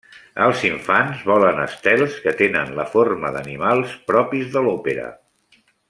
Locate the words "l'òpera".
4.71-5.07